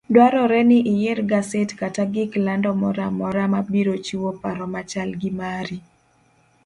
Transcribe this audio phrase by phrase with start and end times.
[0.13, 5.77] Dwarore ni iyier gaset kata gik lando moramora mabiro chiwo paro machal gi mari.